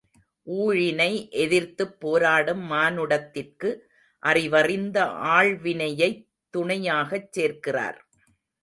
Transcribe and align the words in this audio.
ஊழினை 0.47 1.09
எதிர்த்துப் 1.29 1.99
போராடும் 1.99 2.63
மானுடத்திற்கு 2.71 3.71
அறிவறிந்த 4.23 4.97
ஆள்வினையைத் 5.31 6.23
துணையாகச் 6.53 7.39
சேர்க்கிறார். 7.39 7.99